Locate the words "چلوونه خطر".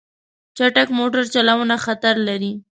1.33-2.15